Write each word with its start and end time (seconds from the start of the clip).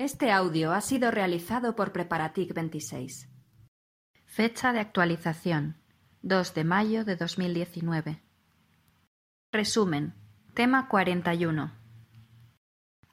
Este 0.00 0.32
audio 0.32 0.72
ha 0.72 0.80
sido 0.80 1.10
realizado 1.10 1.76
por 1.76 1.92
Preparatic 1.92 2.54
26. 2.54 3.28
Fecha 4.24 4.72
de 4.72 4.80
actualización 4.80 5.76
2 6.22 6.54
de 6.54 6.64
mayo 6.64 7.04
de 7.04 7.16
2019. 7.16 8.22
Resumen. 9.52 10.14
Tema 10.54 10.88
41. 10.88 11.70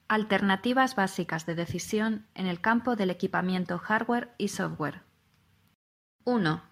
Alternativas 0.07 0.95
básicas 0.95 1.45
de 1.45 1.55
decisión 1.55 2.25
en 2.35 2.47
el 2.47 2.61
campo 2.61 2.95
del 2.95 3.09
equipamiento 3.09 3.77
hardware 3.79 4.33
y 4.37 4.47
software. 4.47 5.03
1. 6.23 6.63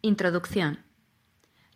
Introducción. 0.00 0.82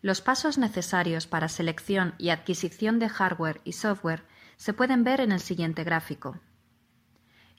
Los 0.01 0.23
pasos 0.23 0.57
necesarios 0.57 1.27
para 1.27 1.51
selección 1.51 2.15
y 2.17 2.31
adquisición 2.31 2.99
de 2.99 3.11
hardware 3.11 3.61
y 3.65 3.73
software 3.73 4.25
se 4.57 4.73
pueden 4.73 5.05
ver 5.05 5.21
en 5.21 5.31
el 5.31 5.41
siguiente 5.41 5.85
gráfico. 5.85 6.41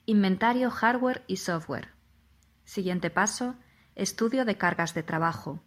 Inventario 0.06 0.70
hardware 0.70 1.24
y 1.26 1.38
software. 1.38 1.94
Siguiente 2.64 3.08
paso, 3.08 3.54
estudio 3.94 4.44
de 4.44 4.58
cargas 4.58 4.92
de 4.92 5.02
trabajo. 5.02 5.62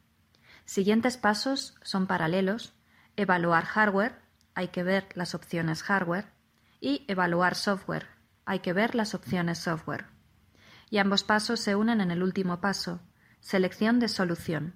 Siguientes 0.63 1.17
pasos 1.17 1.73
son 1.81 2.05
paralelos, 2.05 2.76
evaluar 3.15 3.65
hardware, 3.65 4.21
hay 4.53 4.67
que 4.67 4.84
ver 4.84 5.07
las 5.15 5.34
opciones 5.34 5.81
hardware, 5.81 6.34
y 6.79 7.03
evaluar 7.07 7.55
software, 7.55 8.05
hay 8.45 8.59
que 8.59 8.73
ver 8.73 8.93
las 8.93 9.15
opciones 9.15 9.57
software. 9.57 10.05
Y 10.91 10.99
ambos 10.99 11.23
pasos 11.23 11.59
se 11.59 11.76
unen 11.76 11.99
en 11.99 12.12
el 12.12 12.21
último 12.21 12.62
paso, 12.62 13.01
selección 13.40 13.99
de 13.99 14.07
solución. 14.07 14.76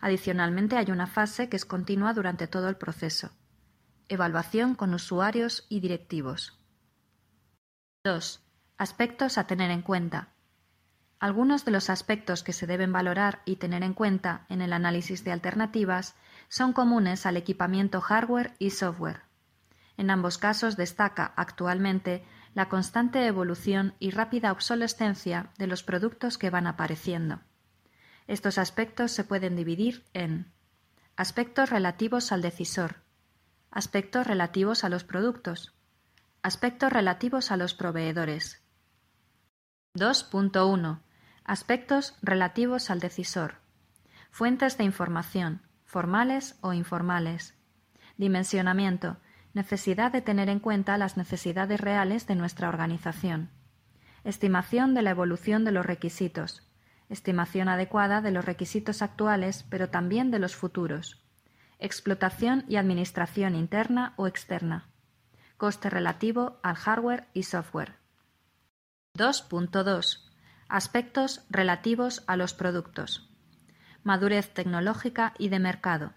Adicionalmente 0.00 0.76
hay 0.76 0.90
una 0.90 1.06
fase 1.06 1.48
que 1.48 1.54
es 1.54 1.64
continua 1.64 2.12
durante 2.12 2.48
todo 2.48 2.68
el 2.68 2.76
proceso. 2.76 3.30
Evaluación 4.08 4.74
con 4.74 4.94
usuarios 4.94 5.64
y 5.68 5.78
directivos. 5.78 6.58
2. 8.02 8.43
Aspectos 8.76 9.38
a 9.38 9.46
tener 9.46 9.70
en 9.70 9.82
cuenta. 9.82 10.30
Algunos 11.20 11.64
de 11.64 11.70
los 11.70 11.90
aspectos 11.90 12.42
que 12.42 12.52
se 12.52 12.66
deben 12.66 12.92
valorar 12.92 13.40
y 13.44 13.56
tener 13.56 13.84
en 13.84 13.94
cuenta 13.94 14.46
en 14.48 14.60
el 14.62 14.72
análisis 14.72 15.22
de 15.22 15.30
alternativas 15.30 16.16
son 16.48 16.72
comunes 16.72 17.24
al 17.24 17.36
equipamiento 17.36 18.00
hardware 18.00 18.54
y 18.58 18.70
software. 18.70 19.20
En 19.96 20.10
ambos 20.10 20.38
casos 20.38 20.76
destaca 20.76 21.32
actualmente 21.36 22.24
la 22.54 22.68
constante 22.68 23.24
evolución 23.28 23.94
y 24.00 24.10
rápida 24.10 24.50
obsolescencia 24.50 25.50
de 25.56 25.68
los 25.68 25.84
productos 25.84 26.36
que 26.36 26.50
van 26.50 26.66
apareciendo. 26.66 27.38
Estos 28.26 28.58
aspectos 28.58 29.12
se 29.12 29.22
pueden 29.22 29.54
dividir 29.54 30.04
en 30.14 30.52
aspectos 31.16 31.70
relativos 31.70 32.32
al 32.32 32.42
decisor, 32.42 32.96
aspectos 33.70 34.26
relativos 34.26 34.82
a 34.82 34.88
los 34.88 35.04
productos, 35.04 35.74
aspectos 36.42 36.92
relativos 36.92 37.52
a 37.52 37.56
los 37.56 37.74
proveedores, 37.74 38.63
2.1. 39.96 40.98
Aspectos 41.44 42.18
relativos 42.20 42.90
al 42.90 42.98
decisor. 42.98 43.58
Fuentes 44.32 44.76
de 44.76 44.82
información, 44.82 45.62
formales 45.84 46.58
o 46.62 46.72
informales. 46.72 47.54
Dimensionamiento. 48.16 49.18
Necesidad 49.52 50.10
de 50.10 50.20
tener 50.20 50.48
en 50.48 50.58
cuenta 50.58 50.98
las 50.98 51.16
necesidades 51.16 51.80
reales 51.80 52.26
de 52.26 52.34
nuestra 52.34 52.68
organización. 52.68 53.50
Estimación 54.24 54.94
de 54.94 55.02
la 55.02 55.10
evolución 55.10 55.64
de 55.64 55.70
los 55.70 55.86
requisitos. 55.86 56.68
Estimación 57.08 57.68
adecuada 57.68 58.20
de 58.20 58.32
los 58.32 58.44
requisitos 58.44 59.00
actuales, 59.00 59.64
pero 59.70 59.90
también 59.90 60.32
de 60.32 60.40
los 60.40 60.56
futuros. 60.56 61.24
Explotación 61.78 62.64
y 62.66 62.76
administración 62.76 63.54
interna 63.54 64.14
o 64.16 64.26
externa. 64.26 64.88
Coste 65.56 65.88
relativo 65.88 66.58
al 66.64 66.74
hardware 66.74 67.28
y 67.32 67.44
software. 67.44 68.03
2.2. 69.16 70.24
Aspectos 70.68 71.46
relativos 71.48 72.24
a 72.26 72.36
los 72.36 72.52
productos. 72.52 73.30
Madurez 74.02 74.52
tecnológica 74.52 75.34
y 75.38 75.50
de 75.50 75.60
mercado. 75.60 76.14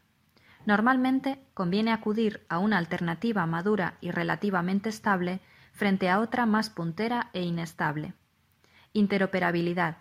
Normalmente 0.65 1.39
conviene 1.53 1.91
acudir 1.91 2.43
a 2.49 2.57
una 2.57 2.79
alternativa 2.79 3.45
madura 3.45 3.99
y 4.01 4.09
relativamente 4.09 4.89
estable 4.89 5.41
frente 5.73 6.09
a 6.09 6.19
otra 6.19 6.47
más 6.47 6.71
puntera 6.71 7.29
e 7.33 7.43
inestable. 7.43 8.15
Interoperabilidad. 8.93 9.97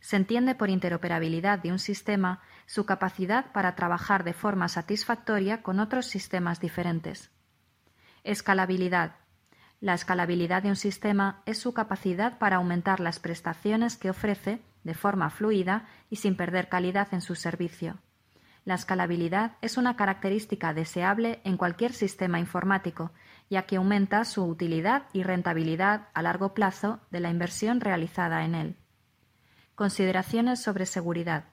Se 0.00 0.16
entiende 0.16 0.54
por 0.54 0.68
interoperabilidad 0.68 1.60
de 1.60 1.72
un 1.72 1.78
sistema 1.78 2.42
su 2.66 2.84
capacidad 2.84 3.52
para 3.52 3.74
trabajar 3.74 4.22
de 4.22 4.34
forma 4.34 4.68
satisfactoria 4.68 5.62
con 5.62 5.80
otros 5.80 6.04
sistemas 6.04 6.60
diferentes. 6.60 7.30
Escalabilidad 8.22 9.16
la 9.80 9.94
escalabilidad 9.94 10.62
de 10.62 10.70
un 10.70 10.76
sistema 10.76 11.42
es 11.46 11.58
su 11.58 11.72
capacidad 11.72 12.38
para 12.38 12.56
aumentar 12.56 12.98
las 12.98 13.20
prestaciones 13.20 13.96
que 13.96 14.10
ofrece 14.10 14.60
de 14.82 14.94
forma 14.94 15.30
fluida 15.30 15.86
y 16.10 16.16
sin 16.16 16.36
perder 16.36 16.68
calidad 16.68 17.08
en 17.12 17.20
su 17.20 17.36
servicio. 17.36 17.98
La 18.64 18.74
escalabilidad 18.74 19.52
es 19.62 19.76
una 19.78 19.96
característica 19.96 20.74
deseable 20.74 21.40
en 21.44 21.56
cualquier 21.56 21.92
sistema 21.92 22.40
informático, 22.40 23.12
ya 23.48 23.62
que 23.62 23.76
aumenta 23.76 24.24
su 24.24 24.44
utilidad 24.44 25.04
y 25.12 25.22
rentabilidad 25.22 26.08
a 26.12 26.22
largo 26.22 26.54
plazo 26.54 27.00
de 27.10 27.20
la 27.20 27.30
inversión 27.30 27.80
realizada 27.80 28.44
en 28.44 28.54
él. 28.54 28.76
Consideraciones 29.74 30.60
sobre 30.60 30.86
seguridad. 30.86 31.44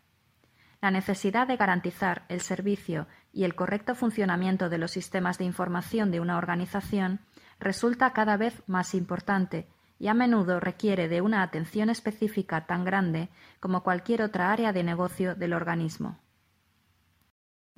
La 0.81 0.91
necesidad 0.91 1.47
de 1.47 1.57
garantizar 1.57 2.25
el 2.27 2.41
servicio 2.41 3.07
y 3.31 3.43
el 3.43 3.55
correcto 3.55 3.95
funcionamiento 3.95 4.67
de 4.67 4.77
los 4.77 4.91
sistemas 4.91 5.37
de 5.37 5.45
información 5.45 6.11
de 6.11 6.19
una 6.19 6.37
organización 6.37 7.21
resulta 7.59 8.13
cada 8.13 8.37
vez 8.37 8.61
más 8.67 8.93
importante 8.93 9.67
y 9.97 10.07
a 10.07 10.13
menudo 10.13 10.59
requiere 10.59 11.07
de 11.07 11.21
una 11.21 11.41
atención 11.41 11.89
específica 11.89 12.65
tan 12.65 12.83
grande 12.83 13.29
como 13.59 13.83
cualquier 13.83 14.21
otra 14.21 14.51
área 14.51 14.73
de 14.73 14.83
negocio 14.83 15.35
del 15.35 15.53
organismo. 15.53 16.19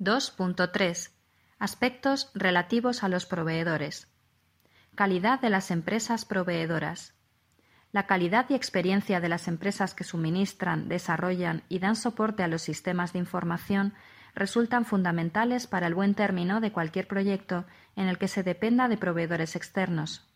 2.3. 0.00 1.10
Aspectos 1.58 2.30
relativos 2.34 3.02
a 3.02 3.08
los 3.08 3.26
proveedores. 3.26 4.08
Calidad 4.94 5.40
de 5.40 5.50
las 5.50 5.70
empresas 5.70 6.24
proveedoras. 6.24 7.14
La 7.90 8.06
calidad 8.06 8.46
y 8.50 8.54
experiencia 8.54 9.20
de 9.20 9.28
las 9.28 9.48
empresas 9.48 9.94
que 9.94 10.04
suministran, 10.04 10.88
desarrollan 10.88 11.62
y 11.68 11.78
dan 11.78 11.96
soporte 11.96 12.42
a 12.42 12.48
los 12.48 12.62
sistemas 12.62 13.12
de 13.12 13.20
información 13.20 13.94
resultan 14.38 14.84
fundamentales 14.84 15.66
para 15.66 15.86
el 15.86 15.94
buen 15.94 16.14
término 16.14 16.60
de 16.60 16.72
cualquier 16.72 17.08
proyecto 17.08 17.66
en 17.96 18.08
el 18.08 18.18
que 18.18 18.28
se 18.28 18.42
dependa 18.42 18.88
de 18.88 18.96
proveedores 18.96 19.56
externos. 19.56 20.28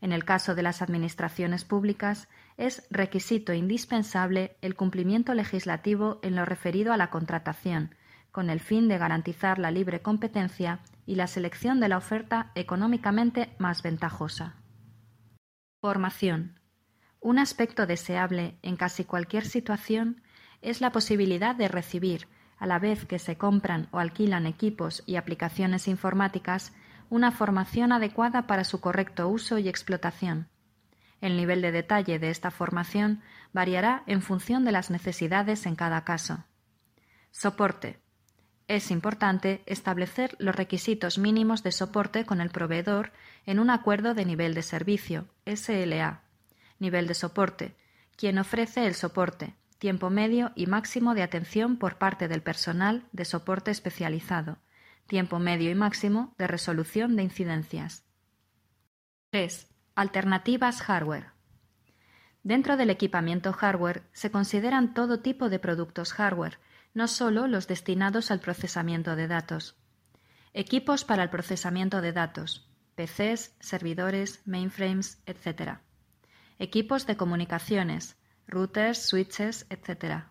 En 0.00 0.12
el 0.12 0.24
caso 0.24 0.56
de 0.56 0.62
las 0.62 0.82
administraciones 0.82 1.64
públicas, 1.64 2.28
es 2.56 2.86
requisito 2.90 3.52
indispensable 3.52 4.56
el 4.60 4.74
cumplimiento 4.74 5.32
legislativo 5.34 6.18
en 6.22 6.34
lo 6.34 6.44
referido 6.44 6.92
a 6.92 6.96
la 6.96 7.10
contratación, 7.10 7.94
con 8.32 8.50
el 8.50 8.58
fin 8.58 8.88
de 8.88 8.98
garantizar 8.98 9.58
la 9.58 9.70
libre 9.70 10.02
competencia 10.02 10.80
y 11.06 11.14
la 11.14 11.26
selección 11.26 11.78
de 11.78 11.88
la 11.88 11.98
oferta 11.98 12.50
económicamente 12.54 13.54
más 13.58 13.82
ventajosa. 13.82 14.56
Formación. 15.80 16.58
Un 17.20 17.38
aspecto 17.38 17.86
deseable 17.86 18.56
en 18.62 18.76
casi 18.76 19.04
cualquier 19.04 19.44
situación 19.44 20.22
es 20.62 20.80
la 20.80 20.90
posibilidad 20.90 21.54
de 21.54 21.68
recibir, 21.68 22.26
a 22.62 22.66
la 22.66 22.78
vez 22.78 23.06
que 23.06 23.18
se 23.18 23.36
compran 23.36 23.88
o 23.90 23.98
alquilan 23.98 24.46
equipos 24.46 25.02
y 25.04 25.16
aplicaciones 25.16 25.88
informáticas, 25.88 26.72
una 27.10 27.32
formación 27.32 27.90
adecuada 27.90 28.46
para 28.46 28.62
su 28.62 28.80
correcto 28.80 29.28
uso 29.28 29.58
y 29.58 29.68
explotación. 29.68 30.48
El 31.20 31.36
nivel 31.36 31.60
de 31.60 31.72
detalle 31.72 32.20
de 32.20 32.30
esta 32.30 32.52
formación 32.52 33.20
variará 33.52 34.04
en 34.06 34.22
función 34.22 34.64
de 34.64 34.70
las 34.70 34.92
necesidades 34.92 35.66
en 35.66 35.74
cada 35.74 36.04
caso. 36.04 36.44
Soporte. 37.32 37.98
Es 38.68 38.92
importante 38.92 39.64
establecer 39.66 40.36
los 40.38 40.54
requisitos 40.54 41.18
mínimos 41.18 41.64
de 41.64 41.72
soporte 41.72 42.24
con 42.24 42.40
el 42.40 42.50
proveedor 42.50 43.10
en 43.44 43.58
un 43.58 43.70
acuerdo 43.70 44.14
de 44.14 44.24
nivel 44.24 44.54
de 44.54 44.62
servicio, 44.62 45.26
SLA. 45.46 46.22
Nivel 46.78 47.08
de 47.08 47.14
soporte. 47.14 47.74
Quien 48.16 48.38
ofrece 48.38 48.86
el 48.86 48.94
soporte, 48.94 49.56
tiempo 49.82 50.10
medio 50.10 50.52
y 50.54 50.68
máximo 50.68 51.12
de 51.12 51.24
atención 51.24 51.76
por 51.76 51.98
parte 51.98 52.28
del 52.28 52.40
personal 52.40 53.04
de 53.10 53.24
soporte 53.24 53.72
especializado, 53.72 54.58
tiempo 55.08 55.40
medio 55.40 55.72
y 55.72 55.74
máximo 55.74 56.36
de 56.38 56.46
resolución 56.46 57.16
de 57.16 57.24
incidencias. 57.24 58.04
3. 59.30 59.66
Alternativas 59.96 60.82
hardware. 60.82 61.30
Dentro 62.44 62.76
del 62.76 62.90
equipamiento 62.90 63.52
hardware 63.52 64.04
se 64.12 64.30
consideran 64.30 64.94
todo 64.94 65.18
tipo 65.18 65.48
de 65.48 65.58
productos 65.58 66.12
hardware, 66.12 66.60
no 66.94 67.08
solo 67.08 67.48
los 67.48 67.66
destinados 67.66 68.30
al 68.30 68.38
procesamiento 68.38 69.16
de 69.16 69.26
datos. 69.26 69.74
Equipos 70.54 71.04
para 71.04 71.24
el 71.24 71.30
procesamiento 71.30 72.00
de 72.00 72.12
datos, 72.12 72.70
PCs, 72.94 73.56
servidores, 73.58 74.42
mainframes, 74.44 75.20
etc. 75.26 75.78
Equipos 76.60 77.04
de 77.08 77.16
comunicaciones, 77.16 78.16
routers, 78.46 78.98
switches, 78.98 79.66
etc. 79.70 80.24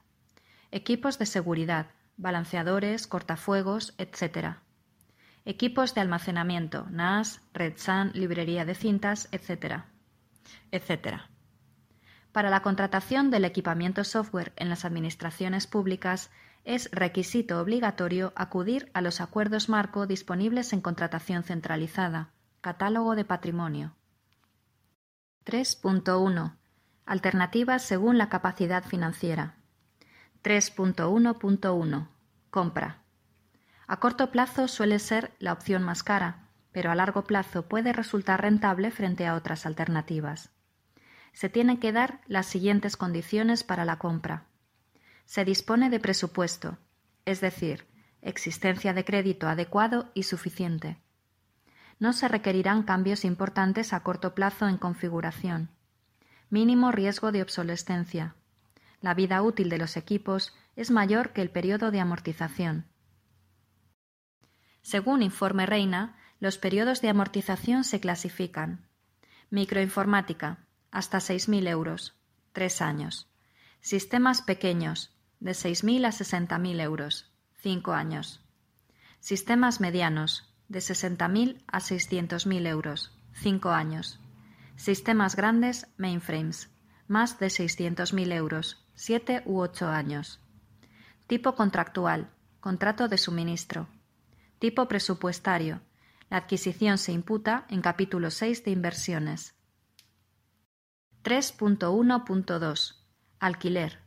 Equipos 0.71 1.19
de 1.19 1.25
seguridad, 1.25 1.87
balanceadores, 2.17 3.07
cortafuegos, 3.07 3.93
etc. 3.97 4.57
Equipos 5.45 5.95
de 5.95 6.01
almacenamiento, 6.01 6.87
NAS, 6.89 7.41
Red 7.53 7.77
Sun, 7.77 8.11
librería 8.13 8.65
de 8.65 8.75
cintas, 8.75 9.27
etc. 9.31 9.83
etc. 10.71 11.21
Para 12.31 12.49
la 12.49 12.61
contratación 12.61 13.31
del 13.31 13.45
equipamiento 13.45 14.03
software 14.03 14.53
en 14.55 14.69
las 14.69 14.85
administraciones 14.85 15.67
públicas 15.67 16.29
es 16.63 16.89
requisito 16.91 17.59
obligatorio 17.59 18.33
acudir 18.35 18.91
a 18.93 19.01
los 19.01 19.19
acuerdos 19.19 19.67
marco 19.67 20.05
disponibles 20.05 20.73
en 20.73 20.81
contratación 20.81 21.43
centralizada, 21.43 22.31
catálogo 22.61 23.15
de 23.15 23.25
patrimonio. 23.25 23.95
3.1. 25.45 26.60
Alternativas 27.05 27.83
según 27.83 28.17
la 28.17 28.29
capacidad 28.29 28.83
financiera. 28.83 29.55
3.1.1. 30.43 32.07
Compra. 32.49 33.03
A 33.87 33.97
corto 33.99 34.31
plazo 34.31 34.67
suele 34.67 34.99
ser 34.99 35.33
la 35.39 35.53
opción 35.53 35.83
más 35.83 36.03
cara, 36.03 36.47
pero 36.71 36.91
a 36.91 36.95
largo 36.95 37.25
plazo 37.25 37.67
puede 37.67 37.93
resultar 37.93 38.41
rentable 38.41 38.91
frente 38.91 39.27
a 39.27 39.35
otras 39.35 39.65
alternativas. 39.65 40.51
Se 41.33 41.49
tienen 41.49 41.77
que 41.77 41.91
dar 41.91 42.21
las 42.27 42.45
siguientes 42.45 42.97
condiciones 42.97 43.63
para 43.63 43.85
la 43.85 43.97
compra. 43.99 44.45
Se 45.25 45.45
dispone 45.45 45.89
de 45.89 45.99
presupuesto, 45.99 46.77
es 47.25 47.41
decir, 47.41 47.87
existencia 48.21 48.93
de 48.93 49.05
crédito 49.05 49.47
adecuado 49.47 50.11
y 50.13 50.23
suficiente. 50.23 50.97
No 51.99 52.13
se 52.13 52.27
requerirán 52.27 52.83
cambios 52.83 53.25
importantes 53.25 53.93
a 53.93 54.01
corto 54.01 54.33
plazo 54.33 54.67
en 54.67 54.77
configuración. 54.77 55.69
Mínimo 56.51 56.91
riesgo 56.91 57.31
de 57.31 57.41
obsolescencia. 57.41 58.35
La 58.99 59.13
vida 59.13 59.41
útil 59.41 59.69
de 59.69 59.77
los 59.77 59.95
equipos 59.95 60.53
es 60.75 60.91
mayor 60.91 61.31
que 61.31 61.41
el 61.41 61.49
periodo 61.49 61.91
de 61.91 62.01
amortización. 62.01 62.85
Según 64.81 65.23
informe 65.23 65.65
Reina, 65.65 66.17
los 66.41 66.57
periodos 66.57 67.01
de 67.01 67.07
amortización 67.07 67.85
se 67.85 68.01
clasifican. 68.01 68.85
Microinformática, 69.49 70.67
hasta 70.91 71.19
6.000 71.19 71.69
euros, 71.69 72.15
tres 72.51 72.81
años. 72.81 73.29
Sistemas 73.79 74.41
pequeños, 74.41 75.15
de 75.39 75.51
6.000 75.51 76.05
a 76.05 76.11
60.000 76.11 76.81
euros, 76.81 77.31
cinco 77.61 77.93
años. 77.93 78.41
Sistemas 79.21 79.79
medianos, 79.79 80.53
de 80.67 80.79
60.000 80.79 81.63
a 81.67 81.79
600.000 81.79 82.67
euros, 82.67 83.17
cinco 83.31 83.69
años. 83.69 84.19
Sistemas 84.81 85.35
grandes, 85.35 85.85
mainframes, 85.97 86.71
más 87.07 87.37
de 87.37 87.49
600.000 87.49 88.33
euros, 88.33 88.83
siete 88.95 89.43
u 89.45 89.59
ocho 89.59 89.87
años. 89.87 90.39
Tipo 91.27 91.53
contractual, 91.53 92.31
contrato 92.59 93.07
de 93.07 93.19
suministro. 93.19 93.89
Tipo 94.57 94.87
presupuestario. 94.87 95.81
La 96.31 96.37
adquisición 96.37 96.97
se 96.97 97.11
imputa 97.11 97.67
en 97.69 97.83
capítulo 97.83 98.31
6 98.31 98.63
de 98.63 98.71
inversiones. 98.71 99.53
3.1.2. 101.23 102.95
Alquiler. 103.39 103.99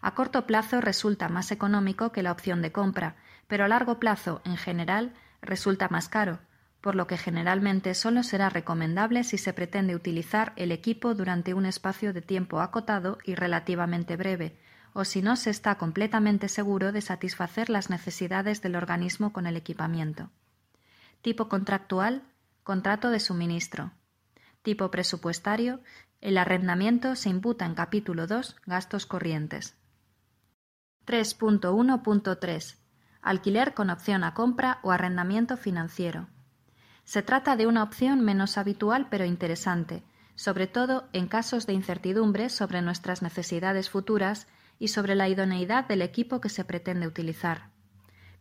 A 0.00 0.14
corto 0.14 0.46
plazo 0.46 0.80
resulta 0.80 1.28
más 1.28 1.52
económico 1.52 2.10
que 2.10 2.22
la 2.22 2.32
opción 2.32 2.62
de 2.62 2.72
compra, 2.72 3.16
pero 3.48 3.66
a 3.66 3.68
largo 3.68 4.00
plazo, 4.00 4.40
en 4.46 4.56
general, 4.56 5.12
resulta 5.42 5.90
más 5.90 6.08
caro, 6.08 6.38
por 6.80 6.94
lo 6.94 7.06
que 7.06 7.18
generalmente 7.18 7.94
solo 7.94 8.22
será 8.22 8.48
recomendable 8.48 9.24
si 9.24 9.38
se 9.38 9.52
pretende 9.52 9.94
utilizar 9.94 10.52
el 10.56 10.72
equipo 10.72 11.14
durante 11.14 11.54
un 11.54 11.66
espacio 11.66 12.12
de 12.12 12.22
tiempo 12.22 12.60
acotado 12.60 13.18
y 13.24 13.34
relativamente 13.34 14.16
breve, 14.16 14.56
o 14.92 15.04
si 15.04 15.22
no 15.22 15.36
se 15.36 15.50
está 15.50 15.76
completamente 15.76 16.48
seguro 16.48 16.92
de 16.92 17.00
satisfacer 17.00 17.70
las 17.70 17.90
necesidades 17.90 18.62
del 18.62 18.76
organismo 18.76 19.32
con 19.32 19.46
el 19.46 19.56
equipamiento. 19.56 20.30
Tipo 21.22 21.48
contractual, 21.48 22.22
contrato 22.62 23.10
de 23.10 23.20
suministro. 23.20 23.92
Tipo 24.62 24.90
presupuestario, 24.90 25.80
el 26.20 26.38
arrendamiento 26.38 27.14
se 27.14 27.28
imputa 27.28 27.66
en 27.66 27.74
capítulo 27.74 28.26
2 28.26 28.56
gastos 28.66 29.06
corrientes. 29.06 29.76
3.1.3. 31.06 32.76
Alquiler 33.22 33.74
con 33.74 33.90
opción 33.90 34.24
a 34.24 34.34
compra 34.34 34.78
o 34.82 34.92
arrendamiento 34.92 35.56
financiero. 35.56 36.28
Se 37.10 37.22
trata 37.22 37.56
de 37.56 37.66
una 37.66 37.82
opción 37.82 38.20
menos 38.20 38.56
habitual 38.56 39.08
pero 39.10 39.24
interesante, 39.24 40.04
sobre 40.36 40.68
todo 40.68 41.08
en 41.12 41.26
casos 41.26 41.66
de 41.66 41.72
incertidumbre 41.72 42.48
sobre 42.48 42.82
nuestras 42.82 43.20
necesidades 43.20 43.90
futuras 43.90 44.46
y 44.78 44.86
sobre 44.86 45.16
la 45.16 45.28
idoneidad 45.28 45.88
del 45.88 46.02
equipo 46.02 46.40
que 46.40 46.48
se 46.48 46.64
pretende 46.64 47.08
utilizar. 47.08 47.70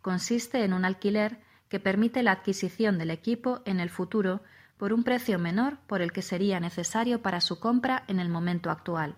Consiste 0.04 0.64
en 0.64 0.74
un 0.74 0.86
alquiler 0.86 1.40
que 1.68 1.80
permite 1.80 2.22
la 2.22 2.32
adquisición 2.32 3.00
del 3.00 3.10
equipo 3.10 3.64
en 3.66 3.80
el 3.80 3.90
futuro 3.90 4.44
por 4.78 4.94
un 4.94 5.04
precio 5.04 5.40
menor 5.40 5.80
por 5.88 6.04
el 6.04 6.12
que 6.12 6.22
sería 6.22 6.60
necesario 6.60 7.24
para 7.24 7.42
su 7.42 7.60
compra 7.60 8.04
en 8.08 8.20
el 8.20 8.30
momento 8.30 8.70
actual. 8.70 9.16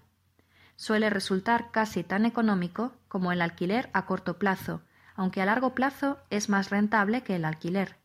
Suele 0.78 1.10
resultar 1.10 1.72
casi 1.72 2.06
tan 2.06 2.26
económico 2.26 2.94
como 3.10 3.34
el 3.34 3.42
alquiler 3.42 3.90
a 3.92 4.06
corto 4.06 4.40
plazo, 4.40 4.82
aunque 5.14 5.42
a 5.42 5.46
largo 5.46 5.76
plazo 5.76 6.20
es 6.30 6.48
más 6.48 6.70
rentable 6.70 7.24
que 7.24 7.36
el 7.36 7.44
alquiler, 7.44 8.01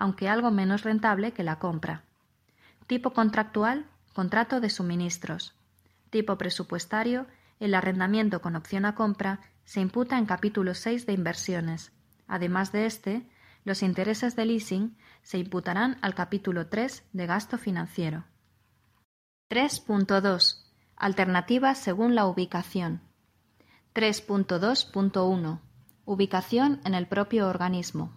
aunque 0.00 0.30
algo 0.30 0.50
menos 0.50 0.82
rentable 0.82 1.32
que 1.32 1.44
la 1.44 1.58
compra. 1.58 2.04
Tipo 2.86 3.12
contractual, 3.12 3.84
contrato 4.14 4.58
de 4.58 4.70
suministros. 4.70 5.54
Tipo 6.08 6.38
presupuestario, 6.38 7.26
el 7.60 7.74
arrendamiento 7.74 8.40
con 8.40 8.56
opción 8.56 8.86
a 8.86 8.94
compra 8.94 9.40
se 9.66 9.82
imputa 9.82 10.16
en 10.16 10.24
capítulo 10.24 10.72
6 10.72 11.04
de 11.04 11.12
inversiones. 11.12 11.92
Además 12.26 12.72
de 12.72 12.86
este, 12.86 13.28
los 13.64 13.82
intereses 13.82 14.36
de 14.36 14.46
leasing 14.46 14.96
se 15.22 15.36
imputarán 15.36 15.98
al 16.00 16.14
capítulo 16.14 16.68
3 16.68 17.04
de 17.12 17.26
gasto 17.26 17.58
financiero. 17.58 18.24
3.2. 19.50 20.64
Alternativas 20.96 21.76
según 21.76 22.14
la 22.14 22.24
ubicación. 22.24 23.02
3.2.1. 23.94 25.60
Ubicación 26.06 26.80
en 26.86 26.94
el 26.94 27.06
propio 27.06 27.48
organismo. 27.48 28.14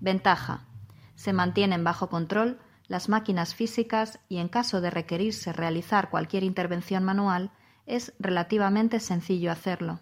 Ventaja. 0.00 0.66
Se 1.20 1.34
mantienen 1.34 1.84
bajo 1.84 2.08
control 2.08 2.58
las 2.88 3.10
máquinas 3.10 3.54
físicas 3.54 4.20
y 4.30 4.38
en 4.38 4.48
caso 4.48 4.80
de 4.80 4.88
requerirse 4.88 5.52
realizar 5.52 6.08
cualquier 6.08 6.44
intervención 6.44 7.04
manual, 7.04 7.50
es 7.84 8.14
relativamente 8.18 9.00
sencillo 9.00 9.52
hacerlo. 9.52 10.00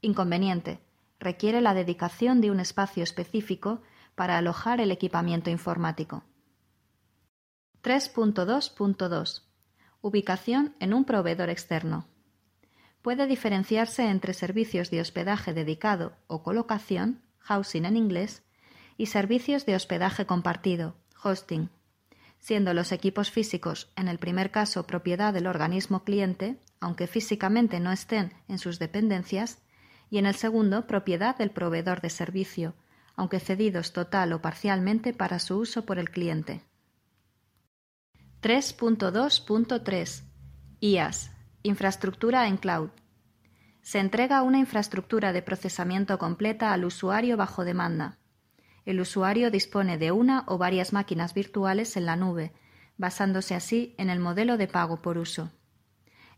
Inconveniente. 0.00 0.78
Requiere 1.18 1.60
la 1.60 1.74
dedicación 1.74 2.40
de 2.40 2.52
un 2.52 2.60
espacio 2.60 3.02
específico 3.02 3.82
para 4.14 4.38
alojar 4.38 4.80
el 4.80 4.92
equipamiento 4.92 5.50
informático. 5.50 6.22
3.2.2. 7.82 9.42
Ubicación 10.02 10.76
en 10.78 10.94
un 10.94 11.04
proveedor 11.04 11.50
externo. 11.50 12.06
Puede 13.02 13.26
diferenciarse 13.26 14.08
entre 14.08 14.34
servicios 14.34 14.88
de 14.92 15.00
hospedaje 15.00 15.52
dedicado 15.52 16.14
o 16.28 16.44
colocación, 16.44 17.22
housing 17.40 17.86
en 17.86 17.96
inglés, 17.96 18.44
y 18.96 19.06
servicios 19.06 19.66
de 19.66 19.74
hospedaje 19.76 20.26
compartido, 20.26 20.94
hosting 21.22 21.70
siendo 22.44 22.74
los 22.74 22.92
equipos 22.92 23.30
físicos 23.30 23.90
en 23.96 24.06
el 24.06 24.18
primer 24.18 24.50
caso 24.50 24.86
propiedad 24.86 25.32
del 25.32 25.46
organismo 25.46 26.04
cliente, 26.04 26.60
aunque 26.78 27.06
físicamente 27.06 27.80
no 27.80 27.90
estén 27.90 28.34
en 28.48 28.58
sus 28.58 28.78
dependencias, 28.78 29.62
y 30.10 30.18
en 30.18 30.26
el 30.26 30.34
segundo 30.34 30.86
propiedad 30.86 31.38
del 31.38 31.50
proveedor 31.50 32.02
de 32.02 32.10
servicio, 32.10 32.74
aunque 33.16 33.40
cedidos 33.40 33.94
total 33.94 34.34
o 34.34 34.42
parcialmente 34.42 35.14
para 35.14 35.38
su 35.38 35.56
uso 35.56 35.86
por 35.86 35.98
el 35.98 36.10
cliente. 36.10 36.60
3.2.3 38.42 40.24
IaaS 40.80 41.30
Infraestructura 41.62 42.46
en 42.46 42.58
cloud. 42.58 42.90
Se 43.80 44.00
entrega 44.00 44.42
una 44.42 44.58
infraestructura 44.58 45.32
de 45.32 45.40
procesamiento 45.40 46.18
completa 46.18 46.74
al 46.74 46.84
usuario 46.84 47.38
bajo 47.38 47.64
demanda, 47.64 48.18
el 48.86 49.00
usuario 49.00 49.50
dispone 49.50 49.98
de 49.98 50.12
una 50.12 50.44
o 50.46 50.58
varias 50.58 50.92
máquinas 50.92 51.34
virtuales 51.34 51.96
en 51.96 52.06
la 52.06 52.16
nube, 52.16 52.52
basándose 52.96 53.54
así 53.54 53.94
en 53.98 54.10
el 54.10 54.20
modelo 54.20 54.56
de 54.56 54.68
pago 54.68 55.00
por 55.00 55.18
uso. 55.18 55.50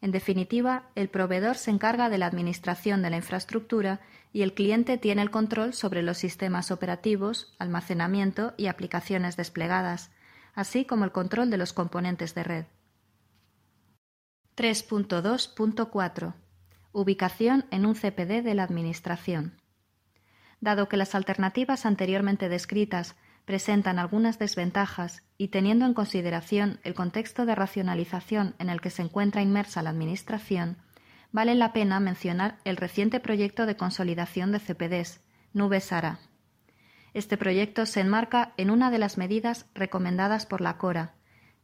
En 0.00 0.12
definitiva, 0.12 0.90
el 0.94 1.08
proveedor 1.08 1.56
se 1.56 1.70
encarga 1.70 2.08
de 2.10 2.18
la 2.18 2.26
administración 2.26 3.02
de 3.02 3.10
la 3.10 3.16
infraestructura 3.16 4.00
y 4.32 4.42
el 4.42 4.54
cliente 4.54 4.98
tiene 4.98 5.22
el 5.22 5.30
control 5.30 5.72
sobre 5.72 6.02
los 6.02 6.18
sistemas 6.18 6.70
operativos, 6.70 7.54
almacenamiento 7.58 8.54
y 8.56 8.66
aplicaciones 8.66 9.36
desplegadas, 9.36 10.10
así 10.54 10.84
como 10.84 11.04
el 11.04 11.12
control 11.12 11.50
de 11.50 11.56
los 11.56 11.72
componentes 11.72 12.34
de 12.34 12.44
red. 12.44 12.64
3.2.4 14.56 16.34
Ubicación 16.92 17.66
en 17.70 17.86
un 17.86 17.94
CPD 17.94 18.42
de 18.42 18.54
la 18.54 18.62
Administración 18.62 19.60
dado 20.60 20.88
que 20.88 20.96
las 20.96 21.14
alternativas 21.14 21.86
anteriormente 21.86 22.48
descritas 22.48 23.14
presentan 23.44 23.98
algunas 23.98 24.38
desventajas 24.38 25.22
y 25.38 25.48
teniendo 25.48 25.84
en 25.86 25.94
consideración 25.94 26.80
el 26.82 26.94
contexto 26.94 27.46
de 27.46 27.54
racionalización 27.54 28.56
en 28.58 28.70
el 28.70 28.80
que 28.80 28.90
se 28.90 29.02
encuentra 29.02 29.42
inmersa 29.42 29.82
la 29.82 29.90
Administración, 29.90 30.78
vale 31.30 31.54
la 31.54 31.72
pena 31.72 32.00
mencionar 32.00 32.58
el 32.64 32.76
reciente 32.76 33.20
proyecto 33.20 33.66
de 33.66 33.76
consolidación 33.76 34.50
de 34.52 34.58
CPDs, 34.58 35.20
Nube 35.52 35.80
Sara. 35.80 36.18
Este 37.14 37.36
proyecto 37.36 37.86
se 37.86 38.00
enmarca 38.00 38.52
en 38.56 38.70
una 38.70 38.90
de 38.90 38.98
las 38.98 39.16
medidas 39.16 39.66
recomendadas 39.74 40.44
por 40.44 40.60
la 40.60 40.76
CORA, 40.76 41.14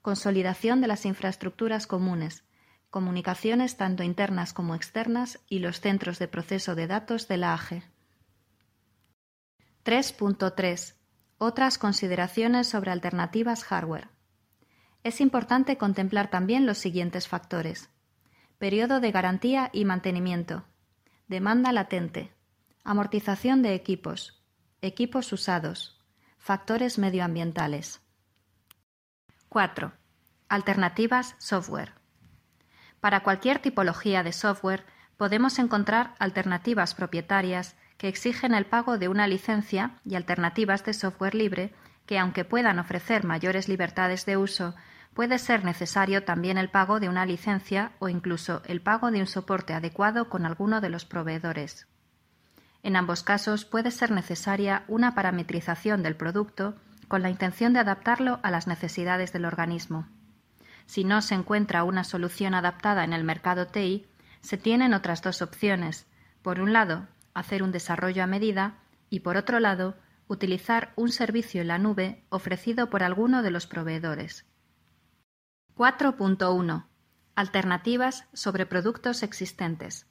Consolidación 0.02 0.80
de 0.80 0.88
las 0.88 1.06
infraestructuras 1.06 1.87
comunes, 1.87 2.44
comunicaciones 2.92 3.78
tanto 3.78 4.02
internas 4.02 4.52
como 4.52 4.75
externas 4.75 5.40
y 5.49 5.61
los 5.61 5.80
centros 5.80 6.18
de 6.18 6.28
proceso 6.28 6.75
de 6.75 6.87
datos 6.87 7.26
de 7.26 7.38
la 7.38 7.54
AGE. 7.54 7.82
3.3 9.82 10.94
Otras 11.38 11.78
consideraciones 11.78 12.68
sobre 12.68 12.90
alternativas 12.90 13.64
hardware. 13.64 14.11
Es 15.04 15.22
importante 15.22 15.78
contemplar 15.78 16.28
también 16.28 16.66
los 16.66 16.76
siguientes 16.76 17.28
factores. 17.28 17.88
Periodo 18.58 19.00
de 19.00 19.11
garantía 19.11 19.70
y 19.72 19.87
mantenimiento. 19.87 20.64
Demanda 21.28 21.72
latente. 21.72 22.34
Amortización 22.84 23.62
de 23.62 23.75
equipos. 23.75 24.44
Equipos 24.82 25.32
usados. 25.32 25.99
Factores 26.37 26.99
medioambientales. 26.99 28.02
4. 29.49 29.94
Alternativas 30.50 31.37
software. 31.38 32.01
Para 33.02 33.25
cualquier 33.25 33.59
tipología 33.59 34.23
de 34.23 34.32
software 34.32 34.85
podemos 35.16 35.59
encontrar 35.59 36.14
alternativas 36.21 36.94
propietarias 36.94 37.75
que 37.99 38.06
exigen 38.06 38.54
el 38.54 38.64
pago 38.64 38.97
de 38.97 39.09
una 39.09 39.26
licencia 39.26 39.99
y 40.04 40.14
alternativas 40.14 40.85
de 40.85 40.94
software 40.94 41.35
libre 41.35 41.75
que, 42.06 42.21
aunque 42.21 42.44
puedan 42.44 42.78
ofrecer 42.78 43.25
mayores 43.25 43.68
libertades 43.68 44.25
de 44.25 44.37
uso, 44.37 44.76
puede 45.14 45.40
ser 45.40 45.64
necesario 45.64 46.23
también 46.23 46.59
el 46.59 46.71
pago 46.71 47.00
de 47.00 47.09
una 47.09 47.26
licencia 47.26 47.90
o 47.99 48.09
incluso 48.09 48.62
el 48.66 48.80
pago 48.80 49.11
de 49.11 49.18
un 49.18 49.26
soporte 49.26 49.75
adecuado 49.75 50.28
con 50.28 50.47
alguno 50.47 50.80
de 50.80 50.90
los 50.90 51.04
proveedores. 51.04 51.88
En 52.85 52.94
ambos 52.94 53.25
casos 53.25 53.64
puede 53.64 53.90
ser 53.90 54.12
necesaria 54.12 54.85
una 54.87 55.16
parametrización 55.16 56.04
del 56.04 56.14
producto 56.14 56.76
con 57.09 57.23
la 57.23 57.30
intención 57.30 57.73
de 57.73 57.80
adaptarlo 57.80 58.38
a 58.44 58.52
las 58.52 58.68
necesidades 58.68 59.32
del 59.32 59.44
organismo. 59.44 60.06
Si 60.86 61.04
no 61.04 61.22
se 61.22 61.34
encuentra 61.34 61.84
una 61.84 62.04
solución 62.04 62.54
adaptada 62.54 63.04
en 63.04 63.12
el 63.12 63.24
mercado 63.24 63.66
TI, 63.66 64.06
se 64.40 64.56
tienen 64.58 64.94
otras 64.94 65.22
dos 65.22 65.42
opciones. 65.42 66.06
Por 66.42 66.60
un 66.60 66.72
lado, 66.72 67.08
hacer 67.34 67.62
un 67.62 67.72
desarrollo 67.72 68.22
a 68.22 68.26
medida 68.26 68.78
y 69.08 69.20
por 69.20 69.36
otro 69.36 69.60
lado, 69.60 69.96
utilizar 70.26 70.92
un 70.96 71.10
servicio 71.10 71.60
en 71.60 71.68
la 71.68 71.78
nube 71.78 72.24
ofrecido 72.30 72.90
por 72.90 73.02
alguno 73.02 73.42
de 73.42 73.50
los 73.50 73.66
proveedores. 73.66 74.46
4.1. 75.76 76.86
Alternativas 77.34 78.26
sobre 78.32 78.66
productos 78.66 79.22
existentes. 79.22 80.06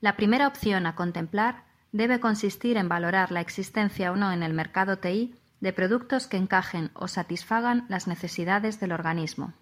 La 0.00 0.16
primera 0.16 0.48
opción 0.48 0.86
a 0.86 0.94
contemplar 0.94 1.64
debe 1.92 2.20
consistir 2.20 2.76
en 2.76 2.88
valorar 2.88 3.30
la 3.30 3.40
existencia 3.40 4.10
o 4.10 4.16
no 4.16 4.32
en 4.32 4.42
el 4.42 4.54
mercado 4.54 4.98
TI 4.98 5.34
de 5.60 5.72
productos 5.72 6.26
que 6.26 6.36
encajen 6.36 6.90
o 6.94 7.06
satisfagan 7.06 7.86
las 7.88 8.08
necesidades 8.08 8.80
del 8.80 8.92
organismo. 8.92 9.54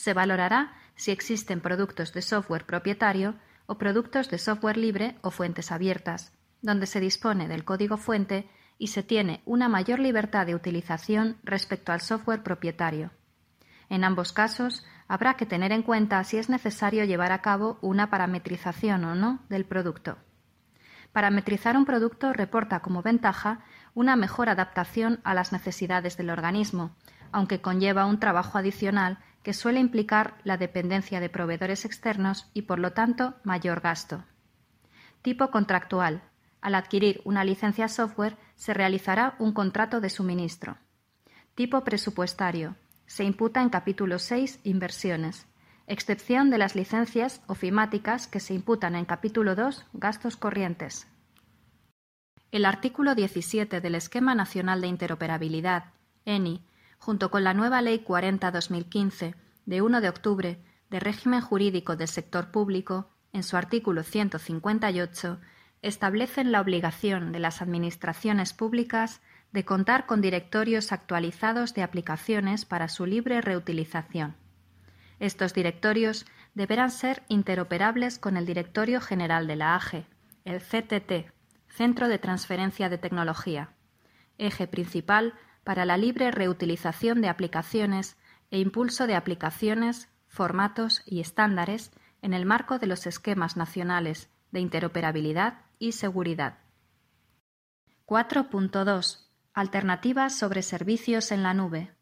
Se 0.00 0.14
valorará 0.14 0.72
si 0.94 1.10
existen 1.10 1.60
productos 1.60 2.14
de 2.14 2.22
software 2.22 2.64
propietario 2.64 3.34
o 3.66 3.76
productos 3.76 4.30
de 4.30 4.38
software 4.38 4.78
libre 4.78 5.18
o 5.20 5.30
fuentes 5.30 5.70
abiertas, 5.70 6.32
donde 6.62 6.86
se 6.86 7.00
dispone 7.00 7.48
del 7.48 7.66
código 7.66 7.98
fuente 7.98 8.48
y 8.78 8.86
se 8.86 9.02
tiene 9.02 9.42
una 9.44 9.68
mayor 9.68 9.98
libertad 9.98 10.46
de 10.46 10.54
utilización 10.54 11.36
respecto 11.42 11.92
al 11.92 12.00
software 12.00 12.42
propietario. 12.42 13.10
En 13.90 14.04
ambos 14.04 14.32
casos, 14.32 14.86
habrá 15.06 15.34
que 15.34 15.44
tener 15.44 15.70
en 15.70 15.82
cuenta 15.82 16.24
si 16.24 16.38
es 16.38 16.48
necesario 16.48 17.04
llevar 17.04 17.30
a 17.30 17.42
cabo 17.42 17.78
una 17.82 18.08
parametrización 18.08 19.04
o 19.04 19.14
no 19.14 19.40
del 19.50 19.66
producto. 19.66 20.16
Parametrizar 21.12 21.76
un 21.76 21.84
producto 21.84 22.32
reporta 22.32 22.80
como 22.80 23.02
ventaja 23.02 23.64
una 23.92 24.16
mejor 24.16 24.48
adaptación 24.48 25.20
a 25.24 25.34
las 25.34 25.52
necesidades 25.52 26.16
del 26.16 26.30
organismo, 26.30 26.96
aunque 27.32 27.60
conlleva 27.60 28.06
un 28.06 28.18
trabajo 28.18 28.56
adicional 28.56 29.18
que 29.42 29.54
suele 29.54 29.80
implicar 29.80 30.36
la 30.44 30.56
dependencia 30.56 31.20
de 31.20 31.28
proveedores 31.28 31.84
externos 31.84 32.50
y, 32.52 32.62
por 32.62 32.78
lo 32.78 32.92
tanto, 32.92 33.34
mayor 33.44 33.80
gasto. 33.80 34.24
Tipo 35.22 35.50
contractual. 35.50 36.22
Al 36.60 36.74
adquirir 36.74 37.22
una 37.24 37.42
licencia 37.44 37.88
software 37.88 38.36
se 38.54 38.74
realizará 38.74 39.34
un 39.38 39.52
contrato 39.52 40.00
de 40.00 40.10
suministro. 40.10 40.76
Tipo 41.54 41.84
presupuestario 41.84 42.76
se 43.06 43.24
imputa 43.24 43.60
en 43.60 43.70
capítulo 43.70 44.18
6 44.18 44.60
inversiones, 44.62 45.46
excepción 45.86 46.48
de 46.50 46.58
las 46.58 46.76
licencias 46.76 47.42
ofimáticas 47.48 48.28
que 48.28 48.38
se 48.38 48.54
imputan 48.54 48.94
en 48.94 49.04
capítulo 49.04 49.56
2 49.56 49.86
gastos 49.94 50.36
corrientes. 50.36 51.08
El 52.52 52.64
artículo 52.64 53.14
17 53.14 53.80
del 53.80 53.94
Esquema 53.94 54.34
Nacional 54.34 54.80
de 54.80 54.88
Interoperabilidad, 54.88 55.92
ENI, 56.24 56.62
junto 57.00 57.30
con 57.30 57.42
la 57.42 57.54
nueva 57.54 57.82
Ley 57.82 58.04
40-2015 58.06 59.34
de 59.64 59.82
1 59.82 60.00
de 60.00 60.08
octubre 60.08 60.62
de 60.90 61.00
régimen 61.00 61.40
jurídico 61.40 61.96
del 61.96 62.08
sector 62.08 62.50
público, 62.50 63.08
en 63.32 63.42
su 63.42 63.56
artículo 63.56 64.02
158, 64.02 65.40
establecen 65.82 66.52
la 66.52 66.60
obligación 66.60 67.32
de 67.32 67.38
las 67.38 67.62
administraciones 67.62 68.52
públicas 68.52 69.22
de 69.50 69.64
contar 69.64 70.06
con 70.06 70.20
directorios 70.20 70.92
actualizados 70.92 71.74
de 71.74 71.82
aplicaciones 71.82 72.66
para 72.66 72.88
su 72.88 73.06
libre 73.06 73.40
reutilización. 73.40 74.36
Estos 75.18 75.54
directorios 75.54 76.26
deberán 76.54 76.90
ser 76.90 77.22
interoperables 77.28 78.18
con 78.18 78.36
el 78.36 78.44
Directorio 78.44 79.00
General 79.00 79.46
de 79.46 79.56
la 79.56 79.74
AGE, 79.74 80.06
el 80.44 80.60
CTT, 80.60 81.32
Centro 81.68 82.08
de 82.08 82.18
Transferencia 82.18 82.88
de 82.88 82.98
Tecnología, 82.98 83.70
eje 84.38 84.66
principal 84.66 85.34
para 85.64 85.84
la 85.84 85.96
libre 85.96 86.30
reutilización 86.30 87.20
de 87.20 87.28
aplicaciones 87.28 88.16
e 88.50 88.58
impulso 88.58 89.06
de 89.06 89.14
aplicaciones, 89.14 90.08
formatos 90.26 91.02
y 91.06 91.20
estándares 91.20 91.92
en 92.22 92.34
el 92.34 92.46
marco 92.46 92.78
de 92.78 92.86
los 92.86 93.06
esquemas 93.06 93.56
nacionales 93.56 94.30
de 94.50 94.60
interoperabilidad 94.60 95.60
y 95.78 95.92
seguridad. 95.92 96.58
4.2 98.06 99.26
Alternativas 99.52 100.36
sobre 100.36 100.62
servicios 100.62 101.32
en 101.32 101.42
la 101.42 101.54
nube. 101.54 101.92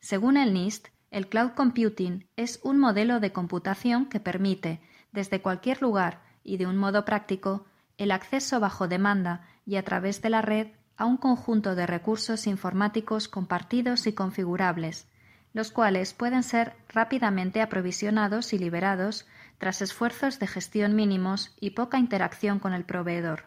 Según 0.00 0.36
el 0.36 0.52
NIST, 0.52 0.88
el 1.10 1.28
cloud 1.28 1.52
computing 1.52 2.28
es 2.36 2.60
un 2.62 2.78
modelo 2.78 3.20
de 3.20 3.32
computación 3.32 4.06
que 4.06 4.20
permite, 4.20 4.80
desde 5.12 5.40
cualquier 5.40 5.80
lugar 5.80 6.22
y 6.44 6.58
de 6.58 6.66
un 6.66 6.76
modo 6.76 7.04
práctico, 7.04 7.66
el 7.96 8.10
acceso 8.10 8.60
bajo 8.60 8.88
demanda 8.88 9.46
y 9.64 9.76
a 9.76 9.84
través 9.84 10.22
de 10.22 10.30
la 10.30 10.42
red 10.42 10.68
a 10.98 11.06
un 11.06 11.16
conjunto 11.16 11.76
de 11.76 11.86
recursos 11.86 12.48
informáticos 12.48 13.28
compartidos 13.28 14.08
y 14.08 14.12
configurables, 14.12 15.06
los 15.54 15.70
cuales 15.70 16.12
pueden 16.12 16.42
ser 16.42 16.74
rápidamente 16.88 17.62
aprovisionados 17.62 18.52
y 18.52 18.58
liberados 18.58 19.26
tras 19.58 19.80
esfuerzos 19.80 20.40
de 20.40 20.48
gestión 20.48 20.96
mínimos 20.96 21.54
y 21.60 21.70
poca 21.70 21.98
interacción 21.98 22.58
con 22.58 22.74
el 22.74 22.84
proveedor. 22.84 23.44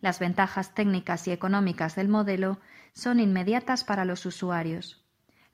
Las 0.00 0.20
ventajas 0.20 0.72
técnicas 0.74 1.26
y 1.26 1.32
económicas 1.32 1.96
del 1.96 2.08
modelo 2.08 2.60
son 2.92 3.18
inmediatas 3.18 3.84
para 3.84 4.04
los 4.04 4.24
usuarios. 4.24 5.04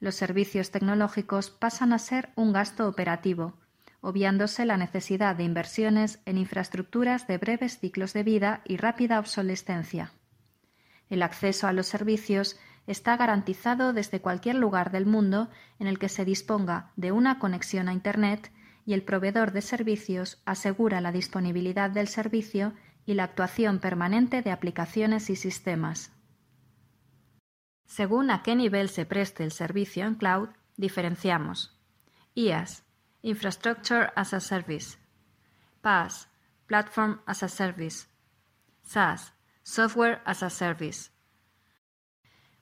Los 0.01 0.15
servicios 0.15 0.71
tecnológicos 0.71 1.51
pasan 1.51 1.93
a 1.93 1.99
ser 1.99 2.31
un 2.37 2.53
gasto 2.53 2.87
operativo, 2.87 3.55
obviándose 4.01 4.65
la 4.65 4.77
necesidad 4.77 5.37
de 5.37 5.45
inversiones 5.45 6.21
en 6.27 6.39
infraestructuras 6.39 7.27
de 7.27 7.39
breves 7.39 7.79
ciclos 7.79 8.13
de 8.13 8.23
vida 8.23 8.61
y 8.65 8.77
rápida 8.77 9.19
obsolescencia. 9.19 10.13
El 11.11 11.23
acceso 11.23 11.67
a 11.67 11.73
los 11.73 11.87
servicios 11.87 12.59
está 12.87 13.17
garantizado 13.17 13.93
desde 13.93 14.21
cualquier 14.21 14.57
lugar 14.57 14.91
del 14.91 15.07
mundo 15.07 15.49
en 15.79 15.87
el 15.87 15.99
que 15.99 16.09
se 16.09 16.25
disponga 16.25 16.91
de 16.97 17.13
una 17.13 17.39
conexión 17.39 17.89
a 17.89 17.93
Internet 17.93 18.51
y 18.87 18.95
el 18.95 19.03
proveedor 19.03 19.53
de 19.53 19.61
servicios 19.61 20.41
asegura 20.47 21.01
la 21.01 21.13
disponibilidad 21.13 21.91
del 21.91 22.09
servicio 22.09 22.73
y 23.05 23.15
la 23.15 23.25
actuación 23.25 23.79
permanente 23.79 24.41
de 24.43 24.51
aplicaciones 24.51 25.29
y 25.29 25.37
sistemas. 25.37 26.13
Según 27.87 28.31
a 28.31 28.43
qué 28.43 28.55
nivel 28.55 28.89
se 28.89 29.07
preste 29.07 29.45
el 29.45 29.53
servicio 29.53 30.07
en 30.07 30.15
cloud, 30.15 30.51
diferenciamos. 30.77 31.79
IaaS, 32.35 32.85
Infrastructure 33.23 34.13
as 34.15 34.33
a 34.33 34.41
Service, 34.41 34.97
PaaS, 35.83 36.29
Platform 36.67 37.21
as 37.27 37.43
a 37.43 37.49
Service, 37.49 38.07
SaaS, 38.83 39.35
Software 39.71 40.23
as 40.25 40.43
a 40.43 40.49
Service. 40.49 41.11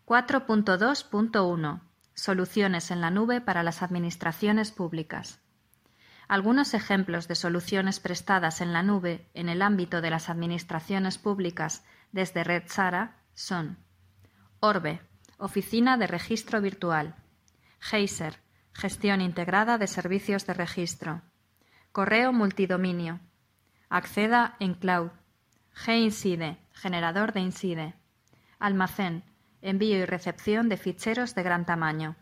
4.2.1 0.06 1.80
Soluciones 2.14 2.90
en 2.90 3.00
la 3.00 3.12
nube 3.12 3.40
para 3.40 3.62
las 3.62 3.84
administraciones 3.84 4.72
públicas. 4.72 5.40
Algunos 6.26 6.74
ejemplos 6.74 7.28
de 7.28 7.36
soluciones 7.36 8.00
prestadas 8.00 8.60
en 8.60 8.72
la 8.72 8.82
nube 8.82 9.30
en 9.34 9.48
el 9.48 9.62
ámbito 9.62 10.00
de 10.00 10.10
las 10.10 10.28
administraciones 10.28 11.16
públicas 11.16 11.84
desde 12.10 12.42
Red 12.42 12.64
Sara 12.66 13.22
son 13.34 13.78
Orbe, 14.58 15.00
Oficina 15.38 15.98
de 15.98 16.08
Registro 16.08 16.60
Virtual, 16.60 17.14
Geyser, 17.78 18.40
Gestión 18.72 19.20
Integrada 19.20 19.78
de 19.78 19.86
Servicios 19.86 20.44
de 20.44 20.54
Registro, 20.54 21.22
Correo 21.92 22.32
Multidominio, 22.32 23.20
Acceda 23.90 24.56
en 24.58 24.74
Cloud, 24.74 25.12
G-Incide, 25.76 26.58
Generador 26.72 27.32
de 27.32 27.40
Incide, 27.40 27.94
Almacén, 28.58 29.22
envío 29.60 29.98
y 29.98 30.04
recepción 30.06 30.68
de 30.68 30.78
ficheros 30.78 31.34
de 31.34 31.42
gran 31.42 31.66
tamaño. 31.66 32.16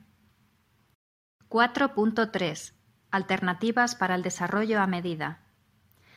4.3. 1.49 2.75
Alternativas 3.11 3.95
para 3.95 4.17
el 4.17 4.23
desarrollo 4.23 4.81
a 4.81 4.87
medida. 4.87 5.41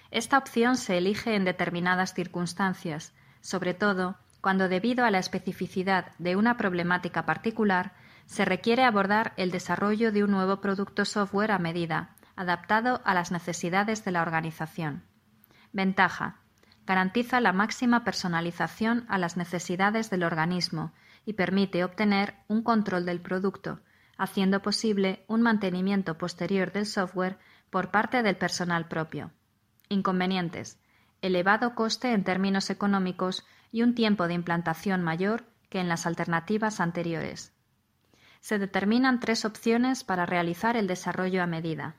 Esta 0.10 0.38
opción 0.38 0.77
se 0.77 0.98
elige 0.98 1.36
en 1.36 1.46
determinadas 1.46 2.13
circunstancias, 2.13 3.13
sobre 3.41 3.74
todo 3.74 4.17
cuando 4.41 4.67
debido 4.67 5.06
a 5.06 5.12
la 5.12 5.20
especificidad 5.20 6.13
de 6.17 6.36
una 6.36 6.58
problemática 6.58 7.25
particular 7.25 7.94
se 8.25 8.46
requiere 8.46 8.84
abordar 8.84 9.34
el 9.38 9.51
desarrollo 9.51 10.12
de 10.12 10.24
un 10.24 10.32
nuevo 10.32 10.60
producto 10.60 11.06
software 11.06 11.51
a 11.51 11.60
medida, 11.60 12.15
adaptado 12.36 13.01
a 13.06 13.13
las 13.13 13.32
necesidades 13.32 14.03
de 14.03 14.12
la 14.12 14.22
organización. 14.22 15.03
Ventaja. 15.72 16.41
Garantiza 16.88 17.41
la 17.41 17.51
máxima 17.51 18.06
personalización 18.06 19.06
a 19.10 19.17
las 19.17 19.36
necesidades 19.36 20.10
del 20.10 20.24
organismo 20.24 20.94
y 21.25 21.34
permite 21.34 21.84
obtener 21.84 22.36
un 22.48 22.63
control 22.63 23.06
del 23.06 23.20
producto, 23.20 23.82
haciendo 24.17 24.62
posible 24.62 25.25
un 25.27 25.41
mantenimiento 25.41 26.17
posterior 26.17 26.72
del 26.72 26.86
software 26.86 27.39
por 27.70 27.91
parte 27.91 28.24
del 28.24 28.38
personal 28.38 28.88
propio. 28.88 29.32
Inconvenientes. 29.89 30.79
Elevado 31.22 31.75
coste 31.75 32.13
en 32.13 32.24
términos 32.24 32.70
económicos 32.70 33.46
y 33.70 33.82
un 33.82 33.94
tiempo 33.94 34.29
de 34.29 34.36
implantación 34.36 35.03
mayor 35.03 35.44
que 35.70 35.82
en 35.82 35.89
las 35.89 36.06
alternativas 36.06 36.79
anteriores. 36.79 37.53
Se 38.39 38.60
determinan 38.60 39.20
tres 39.20 39.44
opciones 39.44 40.06
para 40.06 40.25
realizar 40.25 40.77
el 40.77 40.88
desarrollo 40.88 41.44
a 41.44 41.48
medida. 41.48 41.98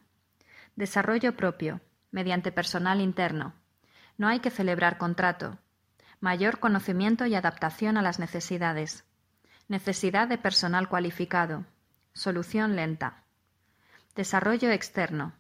Desarrollo 0.77 1.37
propio, 1.37 1.83
mediante 2.11 2.53
personal 2.53 3.03
interno. 3.03 3.53
No 4.19 4.29
hay 4.29 4.41
que 4.41 4.51
celebrar 4.51 4.99
contrato. 4.99 5.59
Mayor 6.21 6.59
conocimiento 6.59 7.25
y 7.25 7.37
adaptación 7.37 7.97
a 7.97 8.03
las 8.03 8.19
necesidades. 8.19 9.05
Necesidad 9.69 10.27
de 10.27 10.37
personal 10.39 10.89
cualificado. 10.89 11.65
Solución 12.13 12.75
lenta. 12.75 13.23
Desarrollo 14.17 14.71
externo. 14.73 15.35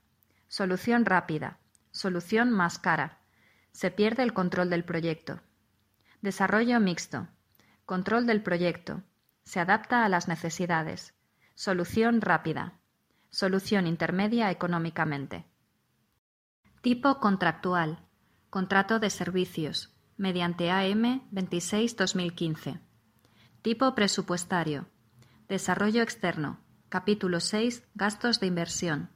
Solución 0.46 1.04
rápida. 1.04 1.58
Solución 1.90 2.52
más 2.52 2.78
cara. 2.78 3.18
Se 3.72 3.90
pierde 3.90 4.22
el 4.22 4.32
control 4.32 4.70
del 4.70 4.84
proyecto. 4.84 5.40
Desarrollo 6.22 6.78
mixto. 6.78 7.26
Control 7.84 8.26
del 8.26 8.42
proyecto. 8.42 9.02
Se 9.42 9.58
adapta 9.58 10.04
a 10.04 10.08
las 10.08 10.28
necesidades. 10.28 11.14
Solución 11.56 12.20
rápida. 12.20 12.74
Solución 13.30 13.88
intermedia 13.88 14.50
económicamente. 14.52 15.44
Tipo 16.80 17.18
contractual. 17.18 18.07
Contrato 18.50 18.98
de 18.98 19.10
servicios. 19.10 19.90
Mediante 20.16 20.70
AM 20.70 21.20
26-2015. 21.32 22.80
Tipo 23.60 23.94
presupuestario. 23.94 24.86
Desarrollo 25.48 26.00
externo. 26.00 26.58
Capítulo 26.88 27.40
6. 27.40 27.82
Gastos 27.94 28.40
de 28.40 28.46
inversión. 28.46 29.10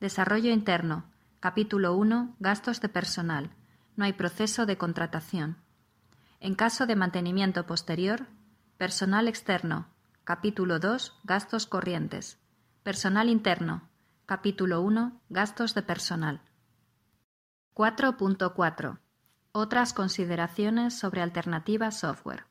Desarrollo 0.00 0.52
interno. 0.52 1.10
Capítulo 1.40 1.96
1. 1.96 2.36
Gastos 2.40 2.82
de 2.82 2.90
personal. 2.90 3.50
No 3.96 4.04
hay 4.04 4.12
proceso 4.12 4.66
de 4.66 4.76
contratación. 4.76 5.56
En 6.38 6.54
caso 6.54 6.84
de 6.84 6.94
mantenimiento 6.94 7.64
posterior, 7.64 8.26
personal 8.76 9.28
externo. 9.28 9.88
Capítulo 10.24 10.78
2. 10.78 11.14
Gastos 11.24 11.66
corrientes. 11.66 12.38
Personal 12.82 13.30
interno. 13.30 13.88
Capítulo 14.26 14.82
1. 14.82 15.22
Gastos 15.30 15.74
de 15.74 15.80
personal. 15.80 16.42
4.4. 17.78 18.98
Otras 19.52 19.92
consideraciones 19.92 20.98
sobre 20.98 21.22
alternativa 21.22 21.92
software. 21.92 22.46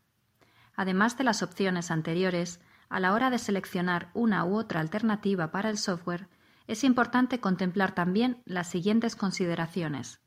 Además 0.74 1.18
de 1.18 1.26
las 1.26 1.44
opciones 1.44 1.92
anteriores, 1.92 2.62
a 2.88 3.02
la 3.02 3.12
hora 3.12 3.30
de 3.30 3.38
seleccionar 3.38 4.10
una 4.14 4.46
u 4.46 4.56
otra 4.56 4.80
alternativa 4.80 5.52
para 5.52 5.70
el 5.70 5.78
software, 5.78 6.30
es 6.68 6.86
importante 6.86 7.42
contemplar 7.42 7.94
también 7.94 8.42
las 8.46 8.70
siguientes 8.70 9.18
consideraciones. 9.18 10.22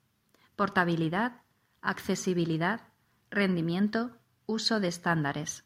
Portabilidad, 0.54 1.40
accesibilidad, 1.80 2.82
rendimiento, 3.30 4.18
uso 4.44 4.80
de 4.80 4.88
estándares. 4.88 5.64